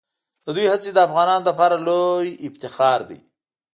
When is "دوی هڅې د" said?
0.55-0.99